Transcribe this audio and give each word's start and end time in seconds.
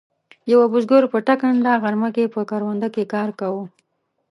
یوه 0.51 0.65
بزګر 0.73 1.03
په 1.13 1.17
ټکنده 1.27 1.73
غرمه 1.83 2.09
کې 2.15 2.33
په 2.35 2.41
کرونده 2.49 2.87
کې 2.95 3.03
کار 3.13 3.29
کاوه. 3.39 3.63